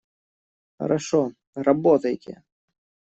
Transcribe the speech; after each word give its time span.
Хорошо. 0.77 1.31
Работайте! 1.53 2.41